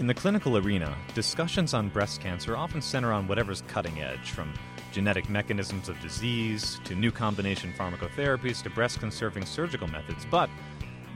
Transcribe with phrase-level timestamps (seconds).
[0.00, 4.54] In the clinical arena, discussions on breast cancer often center on whatever's cutting edge, from
[4.92, 10.24] genetic mechanisms of disease to new combination pharmacotherapies to breast conserving surgical methods.
[10.30, 10.48] But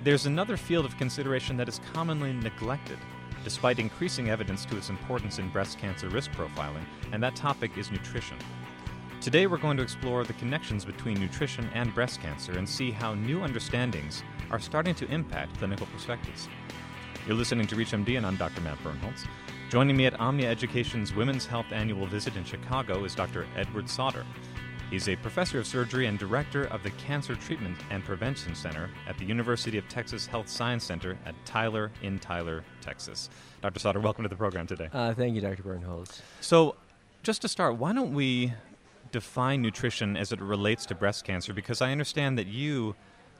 [0.03, 2.99] there's another field of consideration that is commonly neglected,
[3.43, 7.91] despite increasing evidence to its importance in breast cancer risk profiling, and that topic is
[7.91, 8.37] nutrition.
[9.23, 13.15] Today, we're going to explore the connections between nutrition and breast cancer and see how
[13.15, 16.51] new understandings are starting to impact clinical perspectives.
[17.27, 18.61] You're listening to ReachMD, and I'm Dr.
[18.61, 19.27] Matt Birnholz.
[19.71, 23.47] Joining me at Omnia Education's Women's Health Annual Visit in Chicago is Dr.
[23.57, 24.27] Edward Sauter.
[24.91, 29.17] He's a professor of surgery and director of the Cancer Treatment and Prevention Center at
[29.17, 33.31] the University of Texas Health Science Center at Tyler in Tyler, Texas.
[33.63, 33.81] Dr.
[33.81, 34.91] Sauter, welcome to the program today.
[34.93, 35.63] Uh, thank you, Dr.
[35.63, 36.21] Birnholz.
[36.43, 36.77] So,
[37.23, 38.53] just to start, why don't we
[39.13, 41.55] define nutrition as it relates to breast cancer?
[41.55, 42.97] Because I understand that you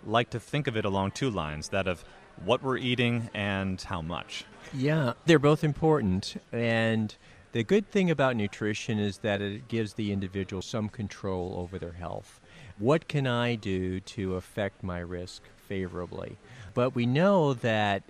[0.07, 2.03] like to think of it along two lines that of
[2.45, 4.45] what we're eating and how much.
[4.73, 6.41] Yeah, they're both important.
[6.53, 7.15] And
[7.53, 11.93] the good thing about nutrition is that it gives the individual some control over their
[11.93, 12.41] health.
[12.79, 16.37] What can I do to affect my risk favorably?
[16.75, 18.03] But we know that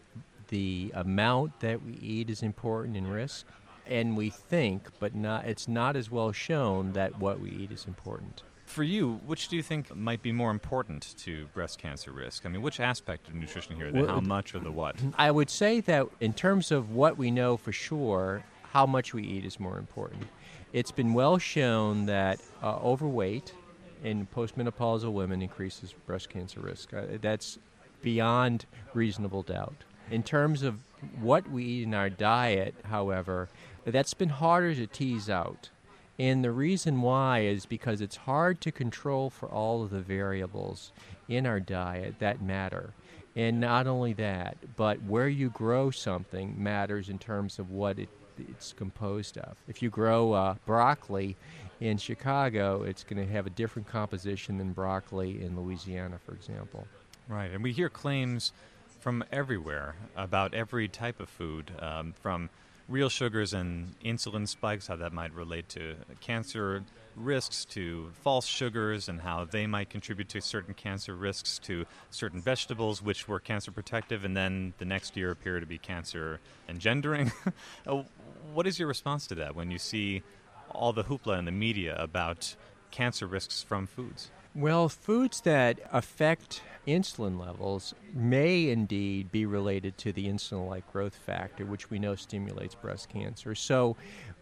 [0.49, 3.47] the amount that we eat is important in risk,
[3.87, 7.85] and we think, but not, it's not as well shown that what we eat is
[7.87, 8.43] important.
[8.65, 12.47] For you, which do you think might be more important to breast cancer risk?
[12.47, 13.91] I mean, which aspect of nutrition here?
[13.91, 14.97] The Well, how much or the what?
[15.17, 18.43] I would say that in terms of what we know for sure,
[18.73, 20.25] how much we eat is more important.
[20.73, 23.53] It's been well shown that uh, overweight
[24.03, 26.93] in postmenopausal women increases breast cancer risk.
[26.93, 27.59] Uh, that's
[28.03, 29.85] beyond reasonable doubt.
[30.11, 30.79] In terms of
[31.21, 33.49] what we eat in our diet, however,
[33.85, 35.71] that's been harder to tease out.
[36.19, 40.93] And the reason why is because it's hard to control for all of the variables
[41.29, 42.95] in our diet that matter.
[43.37, 48.09] And not only that, but where you grow something matters in terms of what it,
[48.39, 49.57] it's composed of.
[49.67, 51.37] If you grow uh, broccoli
[51.81, 56.87] in Chicago, it's going to have a different composition than broccoli in Louisiana, for example.
[57.29, 58.53] Right, and we hear claims
[59.01, 62.51] from everywhere about every type of food, um, from
[62.89, 66.83] real sugars and insulin spikes, how that might relate to cancer
[67.17, 72.41] risks, to false sugars and how they might contribute to certain cancer risks, to certain
[72.41, 77.33] vegetables which were cancer protective and then the next year appear to be cancer engendering.
[77.87, 78.03] Uh,
[78.53, 80.23] what is your response to that when you see
[80.71, 82.57] all the hoopla in the media about
[82.95, 84.31] cancer risks from foods?
[84.55, 91.17] Well, foods that affect insulin levels may indeed be related to the insulin like growth
[91.17, 93.57] factor, which we know stimulates breast cancer.
[93.57, 93.97] So,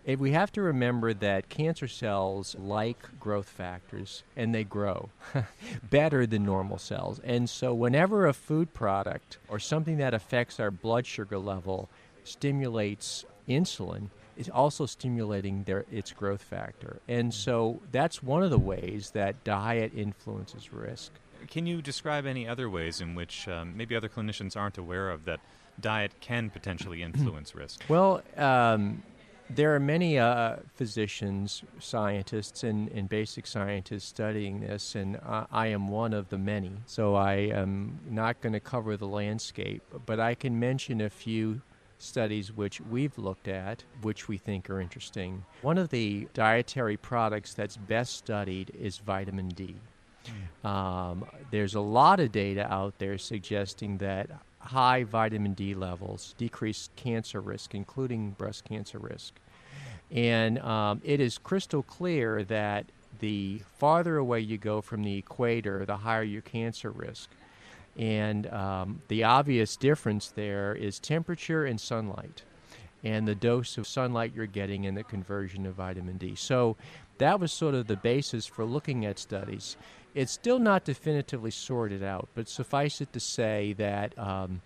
[0.04, 5.08] if we have to remember that cancer cells like growth factors and they grow
[5.90, 7.20] better than normal cells.
[7.20, 11.88] And so, whenever a food product or something that affects our blood sugar level
[12.24, 17.00] stimulates insulin, is also stimulating their its growth factor.
[17.08, 21.12] And so that's one of the ways that diet influences risk.
[21.48, 25.24] Can you describe any other ways in which um, maybe other clinicians aren't aware of
[25.24, 25.40] that
[25.80, 27.82] diet can potentially influence risk?
[27.88, 29.02] Well, um,
[29.50, 35.66] there are many uh, physicians, scientists, and, and basic scientists studying this, and uh, I
[35.68, 36.72] am one of the many.
[36.86, 41.60] So I am not going to cover the landscape, but I can mention a few
[42.02, 45.44] studies which we've looked at, which we think are interesting.
[45.62, 49.76] One of the dietary products that's best studied is vitamin D.
[50.64, 56.90] Um, there's a lot of data out there suggesting that high vitamin D levels decrease
[56.94, 59.34] cancer risk, including breast cancer risk.
[60.10, 62.86] And um, it is crystal clear that
[63.18, 67.30] the farther away you go from the equator, the higher your cancer risk.
[67.96, 72.42] And um, the obvious difference there is temperature and sunlight,
[73.04, 76.34] and the dose of sunlight you're getting and the conversion of vitamin D.
[76.34, 76.76] So
[77.18, 79.76] that was sort of the basis for looking at studies.
[80.14, 84.18] It's still not definitively sorted out, but suffice it to say that.
[84.18, 84.62] Um,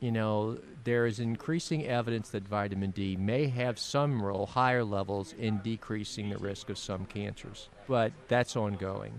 [0.00, 5.34] you know, there is increasing evidence that vitamin D may have some role, higher levels,
[5.36, 7.68] in decreasing the risk of some cancers.
[7.88, 9.12] But that's ongoing.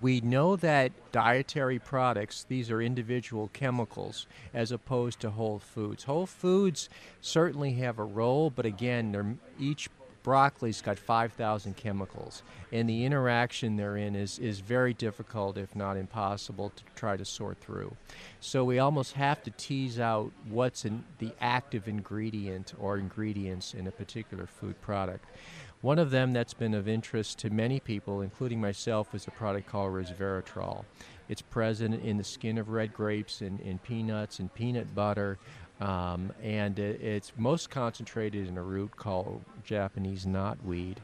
[0.00, 6.04] We know that dietary products, these are individual chemicals as opposed to whole foods.
[6.04, 6.88] Whole foods
[7.20, 9.90] certainly have a role, but again, they're, each
[10.22, 12.42] broccoli's got 5,000 chemicals,
[12.72, 17.58] and the interaction therein is, is very difficult, if not impossible, to try to sort
[17.58, 17.94] through.
[18.40, 23.86] So we almost have to tease out what's in the active ingredient or ingredients in
[23.86, 25.24] a particular food product.
[25.82, 29.66] One of them that's been of interest to many people, including myself, is a product
[29.66, 30.84] called resveratrol.
[31.30, 35.38] It's present in the skin of red grapes and in peanuts and peanut butter.
[35.80, 40.96] Um, and it, it's most concentrated in a root called Japanese knotweed.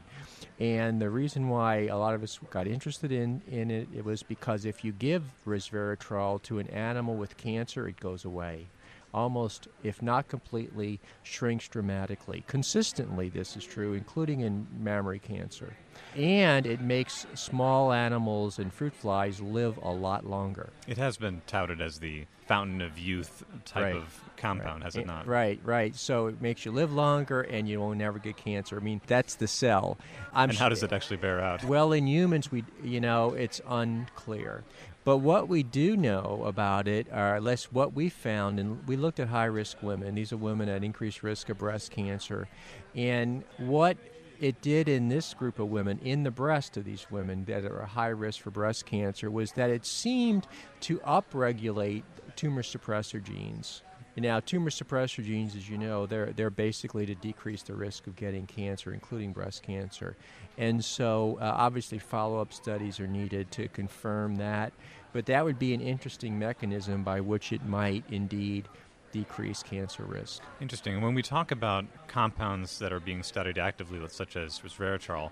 [0.59, 4.21] And the reason why a lot of us got interested in, in it, it was
[4.21, 8.67] because if you give resveratrol to an animal with cancer, it goes away
[9.13, 12.43] almost, if not completely, shrinks dramatically.
[12.47, 15.73] Consistently, this is true, including in mammary cancer.
[16.15, 20.69] And it makes small animals and fruit flies live a lot longer.
[20.87, 23.95] It has been touted as the fountain of youth type Right.
[23.95, 24.83] of compound, Right.
[24.83, 25.27] has it not?
[25.27, 25.95] Right, right.
[25.95, 28.77] So it makes you live longer and you will never get cancer.
[28.77, 29.97] I mean, that's the cell.
[30.33, 31.63] I'm And how does it actually bear out?
[31.63, 34.63] Well, in humans, we you know it's unclear.
[35.07, 38.97] But what we do know about it, or at least what we found, and we
[38.97, 40.15] looked at high risk women.
[40.15, 42.49] These are women at increased risk of breast cancer,
[42.93, 43.95] and what
[44.41, 47.85] it did in this group of women, in the breast of these women that are
[47.85, 50.45] high risk for breast cancer, was that it seemed
[50.81, 52.03] to upregulate
[52.35, 53.83] tumor suppressor genes.
[54.17, 58.15] Now, tumor suppressor genes, as you know, they're they're basically to decrease the risk of
[58.15, 60.15] getting cancer, including breast cancer,
[60.57, 64.73] and so uh, obviously follow-up studies are needed to confirm that.
[65.13, 68.67] But that would be an interesting mechanism by which it might indeed
[69.11, 70.41] decrease cancer risk.
[70.61, 71.01] Interesting.
[71.01, 75.31] When we talk about compounds that are being studied actively, such as resveratrol,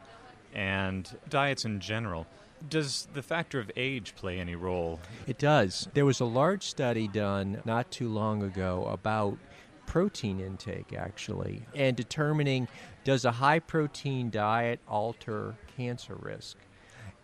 [0.54, 2.28] and diets in general,
[2.70, 5.00] does the factor of age play any role?
[5.28, 5.88] It does.
[5.94, 9.38] There was a large study done not too long ago about
[9.86, 12.68] protein intake, actually, and determining
[13.04, 16.58] does a high protein diet alter cancer risk.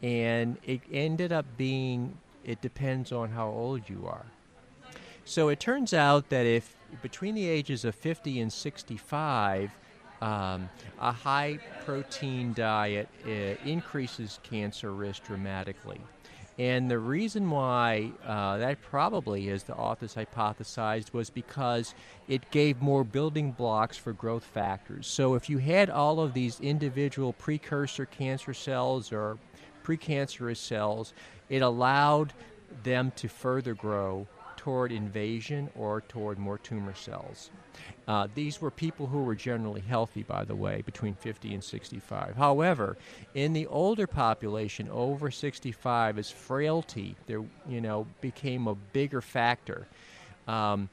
[0.01, 4.25] And it ended up being it depends on how old you are.
[5.25, 9.71] So it turns out that if between the ages of 50 and 65,
[10.21, 10.69] um,
[10.99, 13.29] a high protein diet uh,
[13.65, 15.99] increases cancer risk dramatically.
[16.59, 21.95] And the reason why uh, that probably, as the authors hypothesized, was because
[22.27, 25.07] it gave more building blocks for growth factors.
[25.07, 29.39] So if you had all of these individual precursor cancer cells or
[29.83, 31.13] precancerous cells,
[31.49, 32.33] it allowed
[32.83, 34.27] them to further grow
[34.61, 37.49] toward invasion or toward more tumor cells.
[38.07, 42.35] Uh, these were people who were generally healthy, by the way, between 50 and 65.
[42.35, 42.95] However,
[43.33, 49.87] in the older population, over 65, as frailty there, you know, became a bigger factor.
[50.47, 50.89] Um,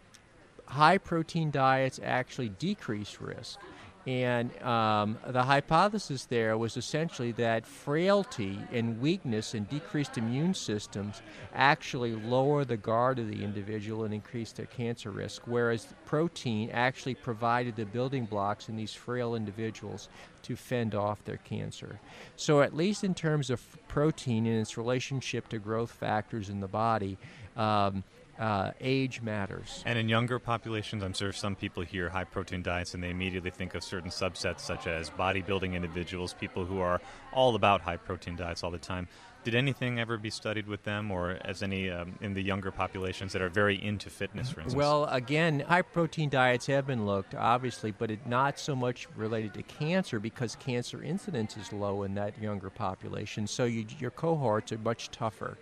[0.64, 3.58] high protein diets actually decrease risk.
[4.06, 11.20] And um, the hypothesis there was essentially that frailty and weakness and decreased immune systems
[11.54, 17.14] actually lower the guard of the individual and increase their cancer risk, whereas protein actually
[17.14, 20.08] provided the building blocks in these frail individuals
[20.42, 22.00] to fend off their cancer.
[22.36, 26.68] So, at least in terms of protein and its relationship to growth factors in the
[26.68, 27.18] body,
[27.56, 28.04] um,
[28.38, 29.82] uh, age matters.
[29.84, 33.50] And in younger populations, I'm sure some people hear high protein diets and they immediately
[33.50, 37.00] think of certain subsets, such as bodybuilding individuals, people who are
[37.32, 39.08] all about high protein diets all the time.
[39.44, 43.32] Did anything ever be studied with them, or as any um, in the younger populations
[43.32, 44.74] that are very into fitness, for instance?
[44.74, 49.54] Well, again, high protein diets have been looked, obviously, but it not so much related
[49.54, 53.46] to cancer because cancer incidence is low in that younger population.
[53.46, 55.56] So you, your cohorts are much tougher,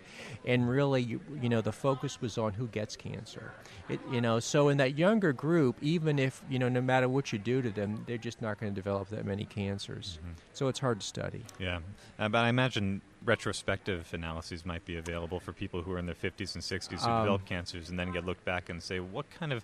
[0.45, 3.53] and really, you, you know, the focus was on who gets cancer.
[3.89, 7.31] It, you know, so in that younger group, even if you know, no matter what
[7.31, 10.19] you do to them, they're just not going to develop that many cancers.
[10.53, 11.45] So it's hard to study.
[11.59, 11.79] yeah,
[12.19, 16.15] uh, but I imagine retrospective analyses might be available for people who are in their
[16.15, 19.25] 50s and 60s who Um, develop cancers, and then get looked back and say, what
[19.29, 19.63] kind of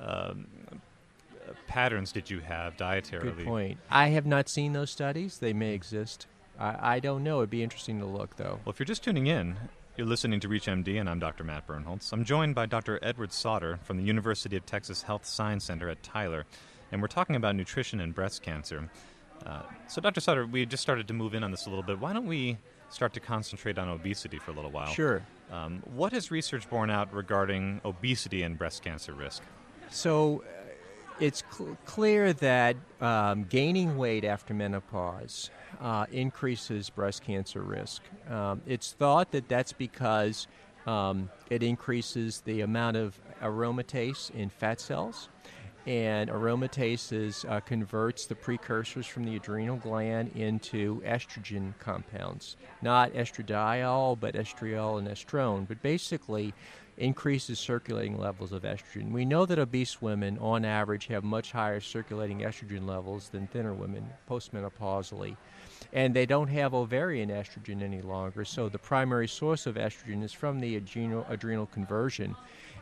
[0.00, 0.46] um,
[1.66, 3.36] patterns did you have dietarily?
[3.36, 3.78] Good point.
[3.90, 5.38] I have not seen those studies.
[5.38, 6.26] They may exist.
[6.58, 7.38] I, I don't know.
[7.38, 8.60] It'd be interesting to look, though.
[8.64, 9.56] Well, if you're just tuning in,
[9.96, 11.44] you're listening to ReachMD, and I'm Dr.
[11.44, 12.12] Matt Birnholz.
[12.12, 12.98] I'm joined by Dr.
[13.02, 16.46] Edward Sauter from the University of Texas Health Science Center at Tyler,
[16.92, 18.88] and we're talking about nutrition and breast cancer.
[19.44, 20.20] Uh, so, Dr.
[20.20, 21.98] Sauter, we just started to move in on this a little bit.
[21.98, 22.58] Why don't we
[22.90, 24.92] start to concentrate on obesity for a little while?
[24.92, 25.22] Sure.
[25.50, 29.42] Um, what has research borne out regarding obesity and breast cancer risk?
[29.90, 30.70] So uh,
[31.18, 38.02] it's cl- clear that um, gaining weight after menopause uh, increases breast cancer risk.
[38.28, 40.46] Um, it's thought that that's because
[40.86, 45.28] um, it increases the amount of aromatase in fat cells.
[45.86, 52.56] And aromatase is, uh, converts the precursors from the adrenal gland into estrogen compounds.
[52.82, 55.66] Not estradiol, but estriol and estrone.
[55.66, 56.52] But basically,
[57.00, 59.10] increases circulating levels of estrogen.
[59.10, 63.72] We know that obese women, on average, have much higher circulating estrogen levels than thinner
[63.72, 65.36] women postmenopausally.
[65.92, 70.32] And they don't have ovarian estrogen any longer, so the primary source of estrogen is
[70.32, 72.36] from the adrenal, adrenal conversion.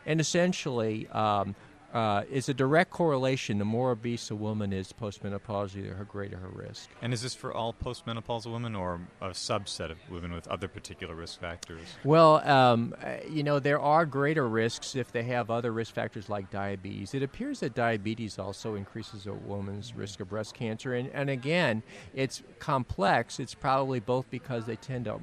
[0.05, 1.55] And essentially, um,
[1.93, 3.57] uh, it's a direct correlation.
[3.57, 6.89] The more obese a woman is postmenopausal, the greater her risk.
[7.01, 11.15] And is this for all postmenopausal women or a subset of women with other particular
[11.15, 11.81] risk factors?
[12.03, 16.29] Well, um, uh, you know, there are greater risks if they have other risk factors
[16.29, 17.13] like diabetes.
[17.13, 20.93] It appears that diabetes also increases a woman's risk of breast cancer.
[20.93, 21.81] And, and again,
[22.13, 23.39] it's complex.
[23.39, 25.19] It's probably both because they tend to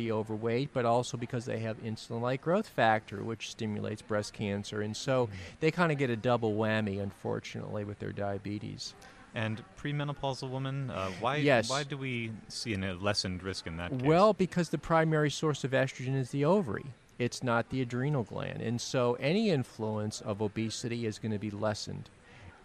[0.00, 4.80] be overweight, but also because they have insulin like growth factor, which stimulates breast cancer.
[4.82, 5.34] And so mm-hmm.
[5.60, 8.94] they kind of get a double whammy, unfortunately, with their diabetes.
[9.34, 11.70] And premenopausal women, uh, why, yes.
[11.70, 14.00] why do we see a lessened risk in that case?
[14.02, 16.86] Well, because the primary source of estrogen is the ovary.
[17.18, 18.60] It's not the adrenal gland.
[18.62, 22.08] And so any influence of obesity is going to be lessened.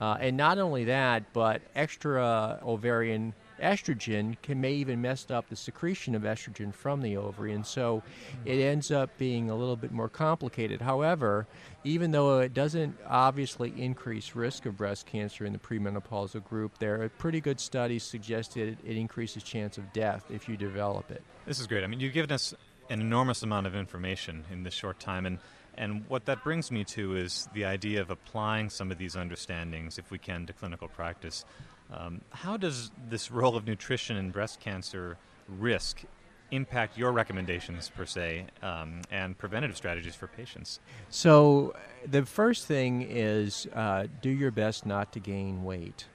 [0.01, 5.55] Uh, and not only that, but extra ovarian estrogen can may even mess up the
[5.55, 8.03] secretion of estrogen from the ovary, and so
[8.45, 10.81] it ends up being a little bit more complicated.
[10.81, 11.47] However,
[11.83, 17.01] even though it doesn't obviously increase risk of breast cancer in the premenopausal group, there
[17.01, 21.23] are pretty good studies suggested it increases chance of death if you develop it.
[21.45, 21.83] This is great.
[21.83, 22.53] I mean, you've given us
[22.89, 25.39] an enormous amount of information in this short time, and
[25.77, 29.97] and what that brings me to is the idea of applying some of these understandings,
[29.97, 31.43] if we can, to clinical practice.
[31.91, 36.03] Um, how does this role of nutrition in breast cancer risk
[36.51, 40.79] impact your recommendations per se um, and preventative strategies for patients?
[41.09, 41.75] So,
[42.05, 46.05] the first thing is uh, do your best not to gain weight.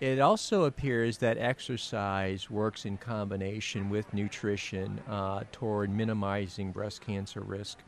[0.00, 7.40] It also appears that exercise works in combination with nutrition uh, toward minimizing breast cancer
[7.40, 7.78] risk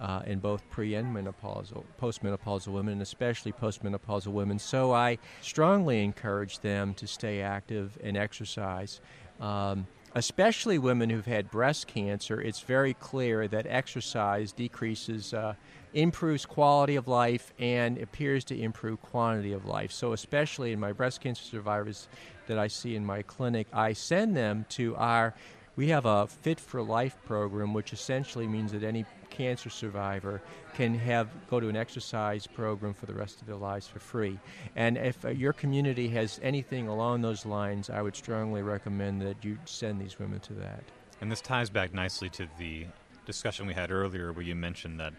[0.00, 4.58] uh, in both pre and menopausal, postmenopausal women, and especially postmenopausal women.
[4.58, 9.00] So I strongly encourage them to stay active and exercise.
[9.40, 15.54] Um, especially women who've had breast cancer, it's very clear that exercise decreases, uh,
[15.94, 19.92] improves quality of life, and appears to improve quantity of life.
[19.92, 22.08] So, especially in my breast cancer survivors
[22.46, 25.34] that I see in my clinic, I send them to our
[25.74, 30.42] we have a Fit for Life program, which essentially means that any cancer survivor
[30.74, 34.38] can have go to an exercise program for the rest of their lives for free.
[34.76, 39.42] And if uh, your community has anything along those lines, I would strongly recommend that
[39.44, 40.82] you send these women to that.
[41.20, 42.86] And this ties back nicely to the
[43.24, 45.14] discussion we had earlier, where you mentioned that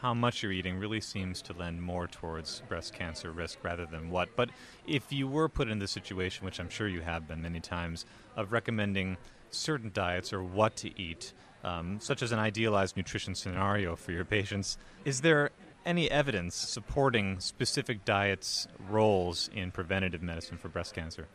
[0.00, 4.10] how much you're eating really seems to lend more towards breast cancer risk rather than
[4.10, 4.34] what.
[4.34, 4.50] But
[4.86, 8.04] if you were put in the situation, which I'm sure you have been many times,
[8.34, 9.16] of recommending
[9.50, 11.32] certain diets or what to eat,
[11.64, 14.78] um, such as an idealized nutrition scenario for your patients.
[15.04, 15.50] Is there
[15.84, 21.26] any evidence supporting specific diets' roles in preventative medicine for breast cancer?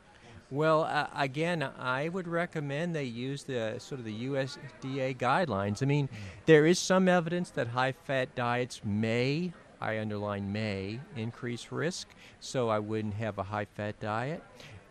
[0.50, 5.84] Well, uh, again, I would recommend they use the sort of the USDA guidelines.
[5.84, 6.07] I mean,
[6.46, 12.07] there is some evidence that high-fat diets may, I underline may, increase risk.
[12.39, 14.41] So I wouldn't have a high-fat diet.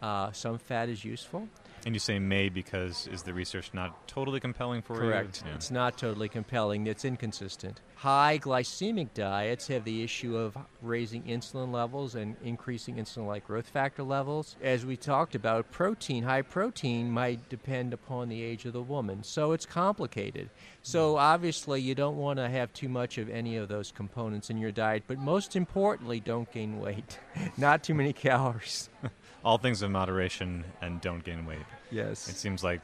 [0.03, 1.49] Uh, some fat is useful.
[1.87, 5.05] And you say may because is the research not totally compelling for Correct.
[5.05, 5.11] you?
[5.13, 5.43] Correct.
[5.47, 5.55] Yeah.
[5.55, 6.89] It's not totally compelling.
[6.89, 7.81] It's inconsistent.
[7.95, 13.69] High glycemic diets have the issue of raising insulin levels and increasing insulin like growth
[13.69, 14.57] factor levels.
[14.61, 19.23] As we talked about, protein, high protein might depend upon the age of the woman.
[19.23, 20.51] So it's complicated.
[20.83, 21.21] So mm.
[21.21, 24.73] obviously, you don't want to have too much of any of those components in your
[24.73, 25.05] diet.
[25.07, 27.21] But most importantly, don't gain weight.
[27.57, 28.91] not too many calories.
[29.45, 31.59] all things in moderation and don't gain weight.
[31.91, 32.29] Yes.
[32.29, 32.81] It seems like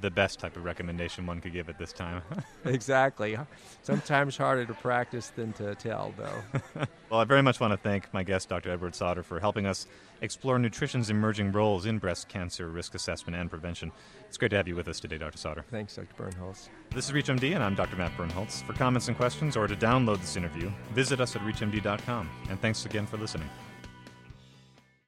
[0.00, 2.22] the best type of recommendation one could give at this time.
[2.64, 3.38] exactly.
[3.82, 6.60] Sometimes harder to practice than to tell, though.
[7.10, 8.70] well, I very much want to thank my guest, Dr.
[8.70, 9.86] Edward Sauter, for helping us
[10.20, 13.92] explore nutrition's emerging roles in breast cancer risk assessment and prevention.
[14.26, 15.38] It's great to have you with us today, Dr.
[15.38, 15.64] Sauter.
[15.70, 16.14] Thanks, Dr.
[16.16, 16.68] Birnholz.
[16.90, 17.96] This is ReachMD, and I'm Dr.
[17.96, 18.62] Matt Birnholz.
[18.64, 22.28] For comments and questions or to download this interview, visit us at reachmd.com.
[22.50, 23.48] And thanks again for listening.